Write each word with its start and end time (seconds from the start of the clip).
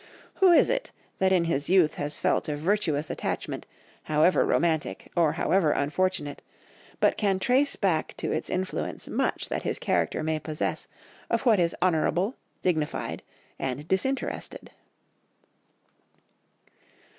Who 0.39 0.51
is 0.51 0.67
it, 0.71 0.91
that 1.19 1.31
in 1.31 1.43
his 1.43 1.69
youth 1.69 1.93
has 1.93 2.17
felt 2.17 2.49
a 2.49 2.55
virtuous 2.57 3.11
attachment, 3.11 3.67
however 4.05 4.43
romantic, 4.43 5.11
or 5.15 5.33
however 5.33 5.71
unfortunate, 5.73 6.41
but 6.99 7.17
can 7.17 7.37
trace 7.37 7.75
back 7.75 8.17
to 8.17 8.31
its 8.31 8.49
influence 8.49 9.07
much 9.07 9.49
that 9.49 9.61
his 9.61 9.77
character 9.77 10.23
may 10.23 10.39
possess 10.39 10.87
of 11.29 11.45
what 11.45 11.59
is 11.59 11.75
honourable, 11.83 12.33
dignified, 12.63 13.21
and 13.59 13.87
disinterested?" 13.87 14.71